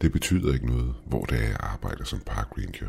[0.00, 2.88] Det betyder ikke noget, hvor det er, jeg arbejder som park ranger.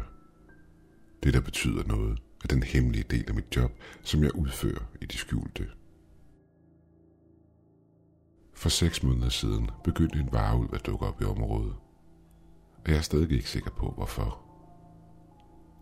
[1.23, 3.71] Det, der betyder noget, er den hemmelige del af mit job,
[4.03, 5.67] som jeg udfører i de skjulte.
[8.53, 11.75] For seks måneder siden begyndte en varulv at dukke op i området.
[12.85, 14.41] Og jeg er stadig ikke sikker på, hvorfor.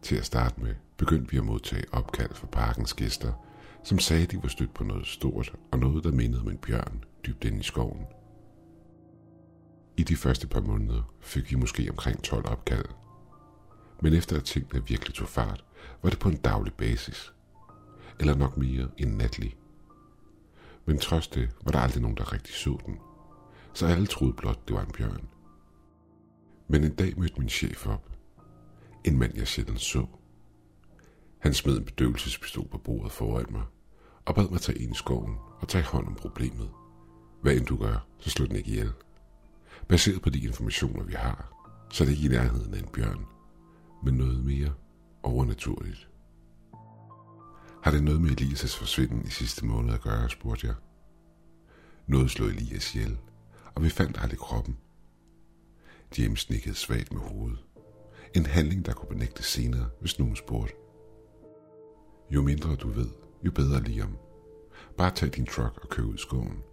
[0.02, 3.34] Til at starte med begyndte vi at modtage opkald fra parkens gæster,
[3.84, 6.58] som sagde, at de var stødt på noget stort og noget, der mindede om en
[6.58, 8.06] bjørn dybt inde i skoven.
[10.00, 12.86] I de første par måneder fik vi måske omkring 12 opkald.
[14.02, 15.66] Men efter at tingene virkelig tog fart,
[16.02, 17.34] var det på en daglig basis.
[18.20, 19.58] Eller nok mere en natlig.
[20.86, 23.00] Men trods det var der aldrig nogen, der rigtig så den.
[23.74, 25.28] Så alle troede blot, det var en bjørn.
[26.68, 28.10] Men en dag mødte min chef op.
[29.04, 30.06] En mand, jeg sjældent så.
[31.40, 33.64] Han smed en bedøvelsespistol på bordet foran mig,
[34.26, 36.70] og bad mig tage ind i skoven og tage hånd om problemet.
[37.42, 38.92] Hvad end du gør, så slå den ikke ihjel.
[39.90, 41.54] Baseret på de informationer, vi har,
[41.92, 43.26] så er det ikke i nærheden af en bjørn,
[44.04, 44.74] men noget mere
[45.24, 46.10] overnaturligt.
[47.84, 50.76] Har det noget med Elias' forsvinden i sidste måned at gøre, spurgte jeg.
[52.08, 53.18] Noget slog Elias ihjel,
[53.76, 54.78] og vi fandt aldrig kroppen.
[56.18, 57.60] James nikkede svagt med hovedet.
[58.36, 60.74] En handling, der kunne benægtes senere, hvis nogen spurgte.
[62.30, 63.10] Jo mindre du ved,
[63.46, 64.18] jo bedre Liam.
[64.98, 66.64] Bare tag din truck og kør ud i skoven.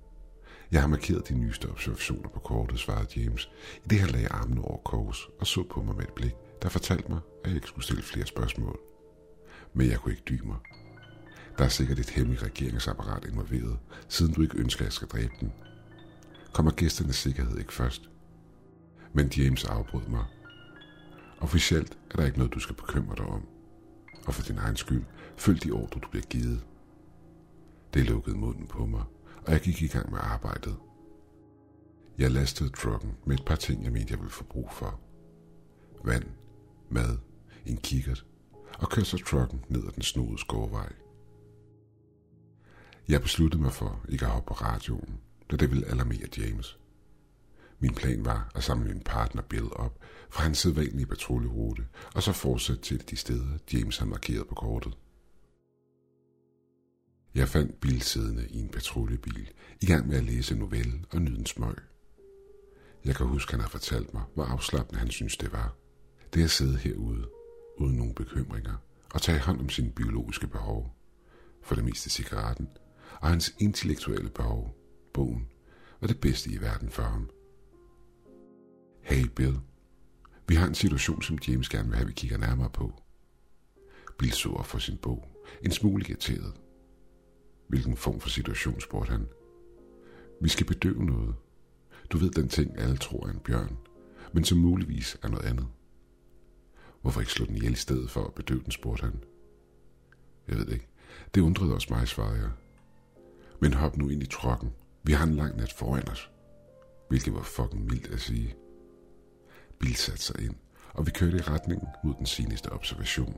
[0.77, 3.51] Jeg har markeret de nyeste observationer på kortet, svarede James,
[3.85, 6.69] i det her lagde armene over kors og så på mig med et blik, der
[6.69, 8.79] fortalte mig, at jeg ikke skulle stille flere spørgsmål.
[9.75, 10.57] Men jeg kunne ikke dybe mig.
[11.59, 15.33] Der er sikkert et hemmeligt regeringsapparat involveret, siden du ikke ønsker, at jeg skal dræbe
[15.41, 15.53] den.
[16.53, 18.11] Kommer gæsternes sikkerhed ikke først?
[19.13, 20.25] Men James afbrød mig.
[21.41, 23.47] Officielt er der ikke noget, du skal bekymre dig om.
[24.27, 25.05] Og for din egen skyld,
[25.37, 26.65] følg de ordre, du bliver givet.
[27.95, 29.03] Det lukkede munden på mig,
[29.47, 30.77] og jeg gik i gang med arbejdet.
[32.19, 35.01] Jeg lastede trucken med et par ting, jeg mente, jeg ville få brug for.
[36.05, 36.25] Vand,
[36.91, 37.19] mad,
[37.67, 38.27] en kikkert,
[38.79, 40.93] og kørte så trucken ned ad den snodede skovvej.
[43.09, 45.21] Jeg besluttede mig for ikke at hoppe på radioen,
[45.51, 46.79] da det ville alarmere James.
[47.79, 49.99] Min plan var at samle min partner Bill op
[50.31, 54.97] fra hans sædvanlige patruljerute, og så fortsætte til de steder, James havde markeret på kortet.
[57.37, 61.23] Jeg fandt Bill siddende i en patruljebil, i gang med at læse en novelle og
[61.23, 61.77] nyde en smøg.
[63.05, 65.77] Jeg kan huske, han har fortalt mig, hvor afslappende han synes det var.
[66.35, 67.29] Det at sidde herude,
[67.79, 68.77] uden nogen bekymringer,
[69.15, 70.97] og tage hånd om sine biologiske behov.
[71.63, 72.69] For det meste cigaretten,
[73.21, 74.77] og hans intellektuelle behov,
[75.15, 75.49] bogen,
[76.01, 77.31] var det bedste i verden for ham.
[79.03, 79.61] Hey Bill,
[80.49, 83.03] vi har en situation, som James gerne vil have, vi kigger nærmere på.
[84.19, 85.29] Bill så op for sin bog,
[85.63, 86.55] en smule irriteret.
[87.69, 89.29] Hvilken form for situation, spurgte han.
[90.41, 91.35] Vi skal bedøve noget.
[92.11, 93.77] Du ved den ting, alle tror er en bjørn,
[94.33, 95.67] men som muligvis er noget andet.
[97.03, 99.25] Hvorfor ikke slå den ihjel i stedet for at bedøve den, spurgte han.
[100.49, 100.89] Jeg ved ikke.
[101.35, 102.51] Det undrede også mig, svarede jeg.
[103.61, 104.73] Men hop nu ind i trokken.
[105.03, 106.31] Vi har en lang nat foran os.
[107.09, 108.55] Hvilket var fucking mildt at sige.
[109.79, 110.55] Bill satte sig ind,
[110.95, 113.37] og vi kørte i retningen mod den seneste observation.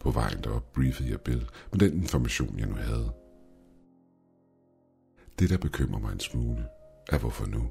[0.00, 3.12] På vejen derop briefede jeg Bill med den information, jeg nu havde.
[5.38, 6.66] Det, der bekymrer mig en smule,
[7.08, 7.70] er hvorfor nu?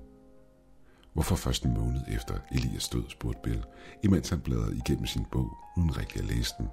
[1.14, 3.64] Hvorfor først en måned efter Elias død, spurgte Bill,
[4.04, 6.68] imens han bladrede igennem sin bog, uden rigtig at læse den.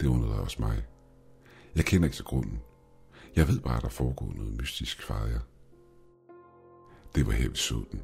[0.00, 0.86] Det undrede også mig.
[1.74, 2.60] Jeg kender ikke til grunden.
[3.36, 5.40] Jeg ved bare, at der foregår noget mystisk, svarede jeg.
[7.14, 8.02] Det var her, vi så den.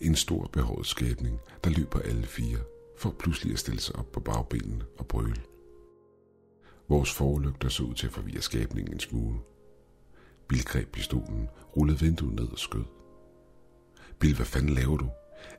[0.00, 2.58] En stor behåret skabning, der løb på alle fire,
[2.98, 5.42] for pludselig at stille sig op på bagbenene og brøle.
[6.88, 9.38] Vores forlygter så ud til at forvirre skabningen en smule.
[10.48, 12.84] Bill greb pistolen, rullede vinduet ned og skød.
[14.18, 15.08] Bill, hvad fanden laver du?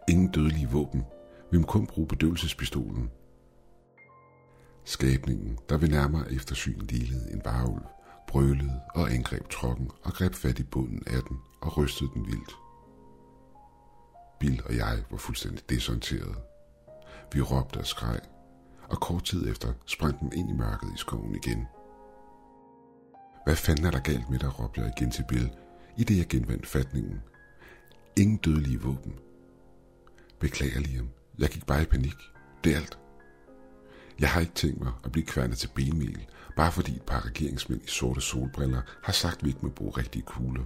[0.10, 1.04] Ingen dødelige våben.
[1.52, 3.12] Vi må kun bruge bedøvelsespistolen.
[4.86, 7.86] Skabningen, der ved nærmere eftersyn lignede en varulv,
[8.28, 12.56] brølede og angreb trokken og greb fat i bunden af den og rystede den vildt.
[14.40, 16.36] Bill og jeg var fuldstændig desorienterede.
[17.34, 18.20] Vi råbte og skreg,
[18.90, 21.68] og kort tid efter sprang den ind i mørket i skoven igen.
[23.46, 25.52] Hvad fanden er der galt med dig, råbte jeg igen til Bill,
[25.98, 27.22] i det jeg genvandt fatningen.
[28.18, 29.14] Ingen dødelige våben.
[30.40, 31.10] Beklager, Liam.
[31.40, 32.16] Jeg gik bare i panik.
[32.64, 33.00] Det er alt.
[34.20, 37.82] Jeg har ikke tænkt mig at blive kværnet til benmel, bare fordi et par regeringsmænd
[37.84, 40.64] i sorte solbriller har sagt, at vi ikke må bruge rigtige kugler.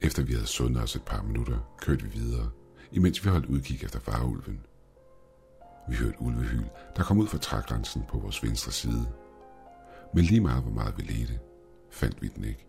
[0.00, 2.50] Efter vi havde sundet os et par minutter, kørte vi videre,
[2.92, 4.60] imens vi holdt udkig efter farulven.
[5.88, 6.64] Vi hørte ulvehyl,
[6.96, 9.12] der kom ud fra trægrænsen på vores venstre side.
[10.14, 11.38] Men lige meget hvor meget vi ledte,
[11.90, 12.66] fandt vi den ikke.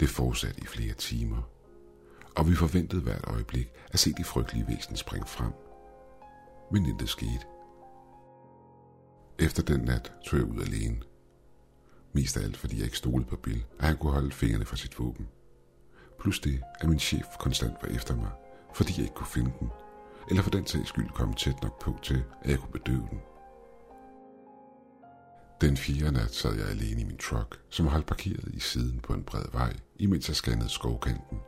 [0.00, 1.42] Det fortsatte i flere timer.
[2.36, 5.52] og vi forventede hvert øjeblik at se de frygtelige væsen springe frem.
[6.72, 7.46] Men intet skete.
[9.38, 11.00] Efter den nat tog jeg ud alene.
[12.12, 14.76] Mest af alt, fordi jeg ikke stolede på Bill, at han kunne holde fingrene fra
[14.76, 15.28] sit våben.
[16.20, 18.30] Plus det, at min chef konstant var efter mig,
[18.76, 19.70] fordi jeg ikke kunne finde den,
[20.30, 23.20] eller for den sags skyld komme tæt nok på til, at jeg kunne bedøve den.
[25.60, 29.12] Den fjerde nat sad jeg alene i min truck, som holdt parkeret i siden på
[29.12, 31.38] en bred vej, imens jeg scannede skovkanten.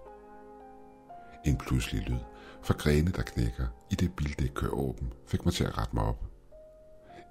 [1.47, 2.21] En pludselig lyd
[2.63, 5.95] fra grene, der knækker, i det bildæk kører over dem, fik mig til at rette
[5.95, 6.25] mig op.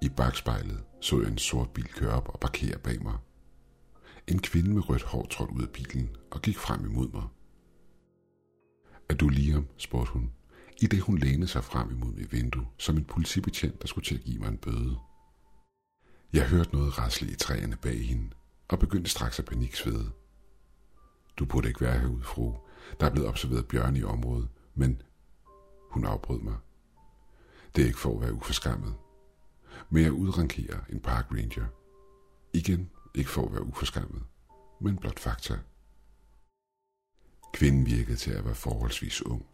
[0.02, 3.18] I bagspejlet så jeg en sort bil køre op og parkere bag mig.
[4.28, 7.24] En kvinde med rødt hår trådte ud af bilen og gik frem imod mig.
[9.10, 9.68] Er du Liam?
[9.78, 10.32] spurgte hun,
[10.82, 14.16] i det hun lænede sig frem imod mit vindue, som en politibetjent, der skulle til
[14.16, 14.98] at give mig en bøde.
[16.34, 18.30] Jeg hørte noget rasle i træerne bag hende,
[18.68, 20.12] og begyndte straks at paniksvede.
[21.38, 22.54] Du burde ikke være herude, fru.
[23.00, 25.02] Der er blevet observeret bjørn i området, men
[25.90, 26.58] hun afbrød mig.
[27.76, 28.96] Det er ikke for at være uforskammet,
[29.90, 31.66] men jeg udrangerer en park ranger.
[32.54, 34.24] Igen ikke for at være uforskammet,
[34.82, 35.58] men blot fakta.
[37.54, 39.46] Kvinden virkede til at være forholdsvis ung,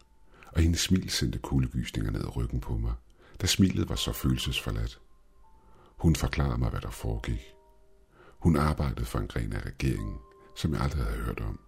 [0.52, 2.92] og hendes smil sendte kuldegysninger ned ad ryggen på mig,
[3.40, 5.00] da smilet var så følelsesforladt.
[5.96, 7.40] Hun forklarede mig, hvad der foregik.
[8.38, 10.16] Hun arbejdede for en gren af regeringen,
[10.56, 11.60] som jeg aldrig havde hørt om.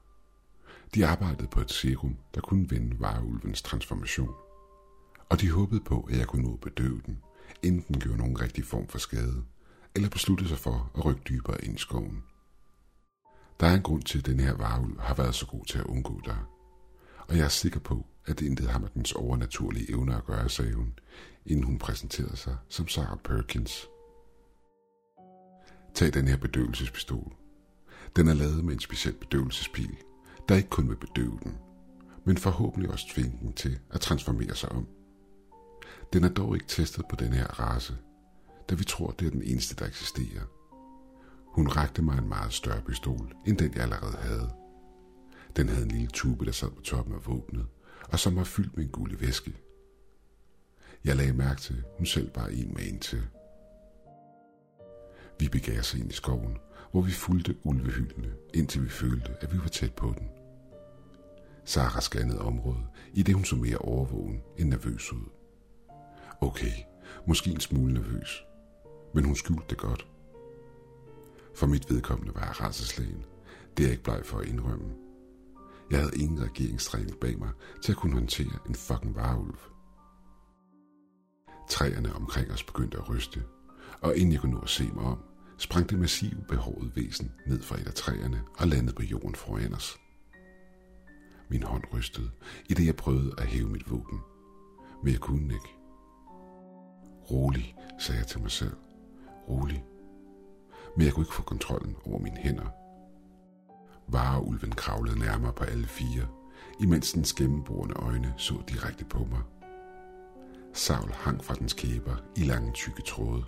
[0.95, 4.35] De arbejdede på et serum, der kunne vende vareulvens transformation.
[5.29, 7.23] Og de håbede på, at jeg kunne nå at bedøve den,
[7.63, 9.45] inden den gjorde nogen rigtig form for skade,
[9.95, 12.23] eller besluttede sig for at rykke dybere ind i skoven.
[13.61, 15.85] Der er en grund til, at den her varulv har været så god til at
[15.85, 16.39] undgå dig.
[17.19, 20.49] Og jeg er sikker på, at det intet har med dens overnaturlige evner at gøre,
[20.49, 20.95] sagde hun,
[21.47, 23.87] inden hun præsenterede sig som Sarah Perkins.
[25.95, 27.33] Tag den her bedøvelsespistol.
[28.17, 29.97] Den er lavet med en speciel bedøvelsespil,
[30.49, 31.59] der ikke kun vil bedøve den,
[32.25, 34.87] men forhåbentlig også tvinge den til at transformere sig om.
[36.13, 37.97] Den er dog ikke testet på den her race,
[38.71, 40.56] da vi tror, det er den eneste, der eksisterer.
[41.57, 44.51] Hun rakte mig en meget større pistol, end den jeg allerede havde.
[45.57, 47.67] Den havde en lille tube, der sad på toppen af våbnet,
[48.13, 49.57] og som var fyldt med en gule væske.
[51.05, 53.23] Jeg lagde mærke til, hun selv var en med en til.
[55.41, 56.59] Vi begav os ind i skoven,
[56.91, 60.29] hvor vi fulgte ulvehyldene, indtil vi følte, at vi var tæt på den.
[61.65, 65.31] Sara scannede området, i det hun så mere overvågen end nervøs ud.
[66.41, 66.73] Okay,
[67.27, 68.45] måske en smule nervøs,
[69.15, 70.07] men hun skjulte det godt.
[71.57, 73.25] For mit vedkommende var jeg rædselslagen.
[73.77, 74.95] Det er jeg ikke bleg for at indrømme.
[75.91, 77.51] Jeg havde ingen regeringstræning bag mig
[77.83, 79.59] til at kunne håndtere en fucking varulv.
[81.69, 83.43] Træerne omkring os begyndte at ryste,
[84.01, 85.19] og inden jeg kunne nå at se mig om,
[85.59, 89.75] sprang det massive behårede væsen ned fra et af træerne og landede på jorden foran
[89.75, 89.99] os.
[91.51, 92.31] Min hånd rystede,
[92.69, 94.21] i det jeg prøvede at hæve mit våben,
[95.03, 95.77] men jeg kunne ikke.
[97.31, 98.77] Rolig, sagde jeg til mig selv.
[99.49, 99.85] Rolig.
[100.97, 102.67] Men jeg kunne ikke få kontrollen over mine hænder.
[104.09, 106.27] Vareulven kravlede nærmere på alle fire,
[106.81, 109.41] imens dens gennemborende øjne så direkte på mig.
[110.73, 113.45] Savl hang fra dens kæber i lange tykke tråde,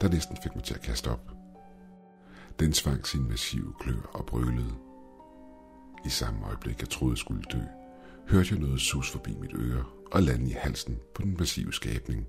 [0.00, 1.30] der næsten fik mig til at kaste op.
[2.60, 4.74] Den svang sin massive klør og brølede.
[6.04, 7.62] I samme øjeblik, jeg troede, jeg skulle dø,
[8.28, 12.26] hørte jeg noget sus forbi mit øre og lande i halsen på den massive skabning.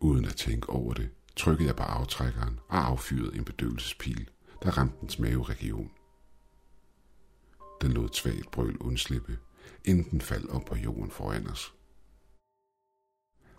[0.00, 4.30] Uden at tænke over det, trykkede jeg på aftrækkeren og affyrede en bedøvelsespil,
[4.62, 5.90] der ramte dens maveregion.
[7.80, 9.38] Den lod et svagt brøl undslippe,
[9.84, 11.74] inden den faldt op på jorden foran os.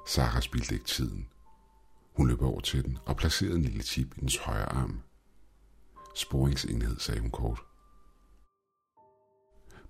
[0.08, 1.30] Sarah spildte ikke tiden.
[2.14, 5.02] Hun løb over til den og placerede en lille chip i dens højre arm.
[6.16, 7.60] Sporingsenhed, sagde hun kort.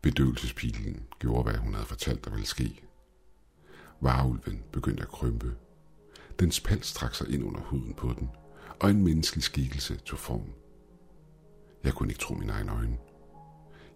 [0.01, 2.87] Bedøvelsespilen gjorde, hvad hun havde fortalt, der ville ske.
[4.01, 5.57] Varulven begyndte at krympe.
[6.39, 8.29] Dens pels trak sig ind under huden på den,
[8.79, 10.53] og en menneskelig skikkelse tog form.
[11.83, 12.97] Jeg kunne ikke tro mine egne øjne.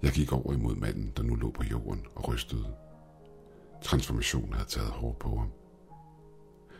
[0.02, 2.76] Jeg gik over imod manden, der nu lå på jorden og rystede.
[3.82, 5.52] Transformationen havde taget hårdt på ham.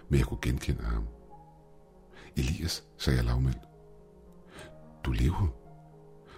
[0.10, 1.08] Men jeg kunne genkende ham.
[2.36, 3.68] Elias, sagde jeg lavmældt.
[5.04, 5.48] Du lever.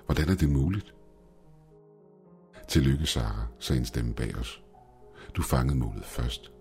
[0.05, 0.93] Hvordan er det muligt?
[2.67, 4.63] Tillykke, Sara, sagde en stemme bag os.
[5.33, 6.51] Du fangede målet først,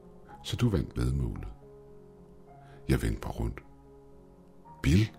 [0.45, 1.49] så du vandt vedmålet.
[2.91, 3.61] Jeg vendte mig rundt.
[4.83, 5.11] Bill?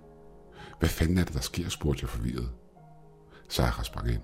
[0.80, 2.52] Hvad fanden er det, der sker, spurgte jeg forvirret.
[3.50, 4.22] Sarah sprang ind.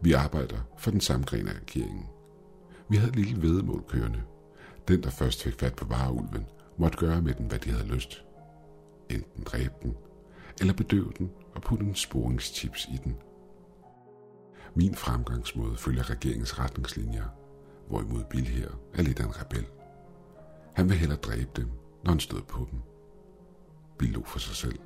[0.00, 2.06] Vi arbejder for den samme gren af regeringen.
[2.88, 4.22] Vi havde et lille vedemål kørende.
[4.88, 6.46] Den, der først fik fat på vareulven,
[6.78, 8.24] måtte gøre med den, hvad de havde lyst.
[9.10, 9.96] Enten dræbe den,
[10.60, 13.16] eller bedøve den og putte en sporingstips i den.
[14.74, 17.24] Min fremgangsmåde følger regeringens retningslinjer,
[17.88, 19.66] hvorimod Bill her er lidt af en rebel.
[20.74, 21.70] Han vil hellere dræbe dem,
[22.04, 22.80] når han stod på dem.
[23.98, 24.78] Bill lå for sig selv.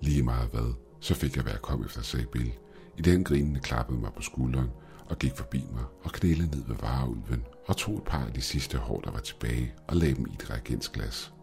[0.00, 2.52] Lige meget hvad, så fik jeg hvad jeg kom efter, sagde Bill.
[2.98, 4.70] I den grinende klappede mig på skulderen
[5.08, 8.40] og gik forbi mig og knælede ned ved vareulven og tog et par af de
[8.40, 11.34] sidste hår, der var tilbage og lagde dem i et reagensglas.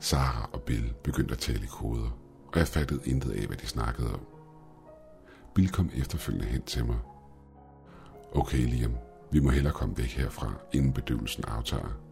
[0.00, 2.10] Sara og Bill begyndte at tale i koder,
[2.52, 4.20] og jeg fattede intet af, hvad de snakkede om.
[5.54, 6.98] Bill kom efterfølgende hen til mig.
[8.32, 8.94] Okay, Liam,
[9.30, 12.07] vi må hellere komme væk herfra, inden bedøvelsen aftager.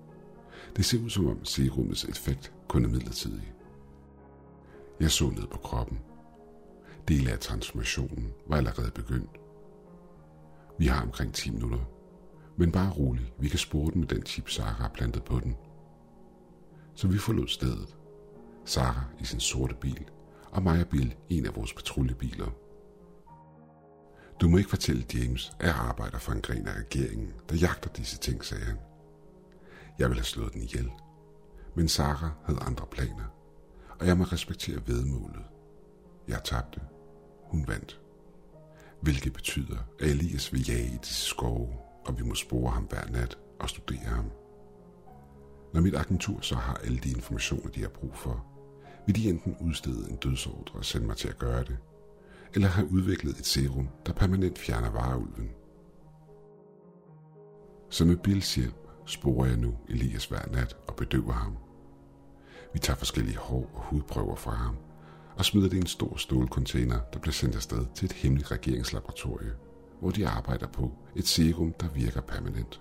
[0.77, 3.53] Det ser ud som om serumets effekt kun er midlertidig.
[5.01, 5.99] Jeg så ned på kroppen.
[7.09, 9.41] Dele af transformationen var allerede begyndt.
[10.79, 11.79] Vi har omkring 10 minutter.
[12.57, 15.57] Men bare rolig, vi kan spore den med den chip, Sara har plantet på den.
[16.95, 17.97] Så vi forlod stedet.
[18.65, 20.09] Sara i sin sorte bil,
[20.51, 22.51] og mig og Bill en af vores patruljebiler.
[24.41, 27.91] Du må ikke fortælle James, at jeg arbejder for en gren af regeringen, der jagter
[27.91, 28.77] disse ting, sagde han.
[29.99, 30.91] Jeg ville have slået den ihjel.
[31.75, 33.25] Men Sara havde andre planer,
[34.01, 35.45] og jeg må respektere vedmålet.
[36.29, 36.81] Jeg tabte.
[37.43, 38.01] Hun vandt.
[39.01, 41.69] Hvilket betyder, at Elias vil jage i disse skove,
[42.07, 44.31] og vi må spore ham hver nat og studere ham.
[45.75, 48.47] Når mit agentur så har alle de informationer, de har brug for,
[49.07, 51.77] vil de enten udstede en dødsordre og sende mig til at gøre det,
[52.55, 55.51] eller have udviklet et serum, der permanent fjerner vareulven.
[57.91, 61.57] Så med Bills hjælp sporer jeg nu Elias hver nat og bedøver ham.
[62.73, 64.77] Vi tager forskellige hår og hudprøver fra ham
[65.37, 69.53] og smider det i en stor stålcontainer, der bliver sendt afsted til et hemmeligt regeringslaboratorie,
[70.01, 72.81] hvor de arbejder på et serum, der virker permanent.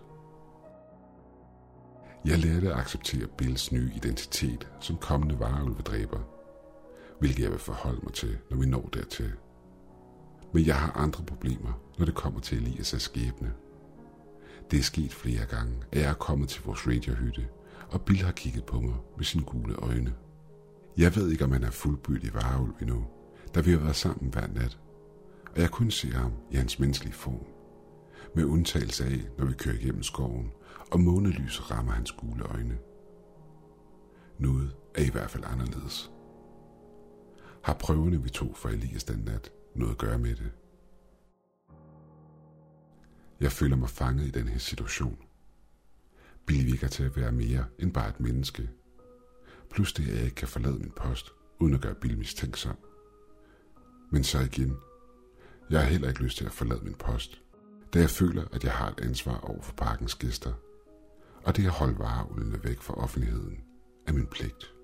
[2.25, 6.20] Jeg lærte at acceptere Bills nye identitet som kommende vareulvedræber,
[7.20, 9.32] hvilket jeg vil forholde mig til, når vi når dertil.
[10.53, 13.53] Men jeg har andre problemer, når det kommer til Elias' skæbne.
[14.72, 17.48] Det er sket flere gange, at jeg er kommet til vores radiohytte,
[17.90, 20.14] og Bill har kigget på mig med sine gule øjne.
[20.98, 23.06] Jeg ved ikke, om han er fuldbyrdig vareulv endnu,
[23.56, 24.80] da vi har været sammen hver nat,
[25.56, 27.46] og jeg kun ser ham i hans menneskelige form.
[28.36, 30.52] Med undtagelse af, når vi kører igennem skoven,
[30.92, 32.78] og månelys rammer hans gule øjne.
[34.40, 36.12] Noget er i hvert fald anderledes.
[37.62, 40.52] Har prøverne, vi tog for Elias den nat, noget at gøre med det?
[43.46, 45.18] Jeg føler mig fanget i den her situation.
[46.46, 48.70] Billy virker til at være mere end bare et menneske.
[49.70, 52.75] Plus det, at jeg ikke kan forlade min post, uden at gøre Bill mistænksom.
[54.12, 54.78] Men så igen,
[55.70, 57.42] jeg har heller ikke lyst til at forlade min post,
[57.94, 60.54] da jeg føler, at jeg har et ansvar over for parkens gæster,
[61.44, 63.64] og det at holde vareulene væk fra offentligheden
[64.08, 64.75] er min pligt.